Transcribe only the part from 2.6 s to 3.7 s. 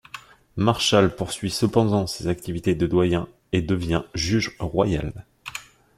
de doyen et